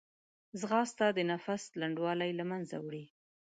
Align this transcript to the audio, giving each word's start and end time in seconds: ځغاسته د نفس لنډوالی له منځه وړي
ځغاسته 0.59 1.05
د 1.17 1.19
نفس 1.31 1.63
لنډوالی 1.81 2.31
له 2.39 2.43
منځه 2.51 2.75
وړي 2.85 3.05